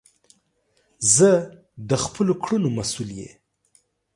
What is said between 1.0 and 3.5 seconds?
زه د خپلو کړونو مسول یی